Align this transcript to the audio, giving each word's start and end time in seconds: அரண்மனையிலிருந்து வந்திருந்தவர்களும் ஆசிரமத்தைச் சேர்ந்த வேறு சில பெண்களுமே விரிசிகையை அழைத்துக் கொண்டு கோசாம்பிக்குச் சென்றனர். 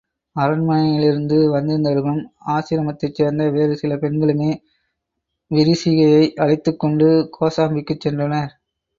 அரண்மனையிலிருந்து 0.35 1.35
வந்திருந்தவர்களும் 1.51 2.23
ஆசிரமத்தைச் 2.47 3.13
சேர்ந்த 3.13 3.49
வேறு 3.49 3.75
சில 3.75 3.95
பெண்களுமே 3.95 4.49
விரிசிகையை 5.51 6.33
அழைத்துக் 6.35 6.79
கொண்டு 6.79 7.09
கோசாம்பிக்குச் 7.39 8.03
சென்றனர். 8.07 8.51